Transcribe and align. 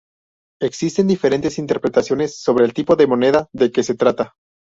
Existen 0.59 1.05
diferentes 1.05 1.59
interpretaciones 1.59 2.35
sobre 2.35 2.65
el 2.65 2.73
tipo 2.73 2.95
de 2.95 3.05
moneda 3.05 3.49
de 3.53 3.71
que 3.71 3.83
se 3.83 3.93
trata. 3.93 4.33